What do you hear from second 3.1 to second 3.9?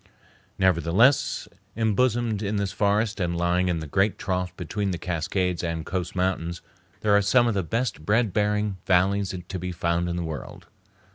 and lying in the